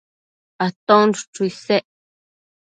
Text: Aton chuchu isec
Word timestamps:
Aton 0.65 1.07
chuchu 1.17 1.43
isec 1.49 1.85